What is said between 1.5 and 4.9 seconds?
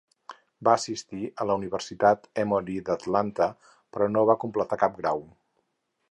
Universitat Emory d'Atlanta, però no va completar